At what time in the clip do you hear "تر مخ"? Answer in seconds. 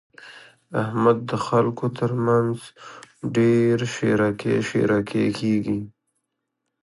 1.97-2.59